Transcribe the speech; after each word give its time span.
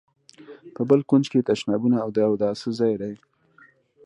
په 0.75 0.81
بل 0.89 0.99
کونج 1.09 1.25
کې 1.31 1.37
یې 1.39 1.47
تشنابونه 1.49 1.97
او 2.03 2.09
د 2.15 2.17
اوداسه 2.29 2.67
ځای 2.79 2.93
دی. 3.01 3.13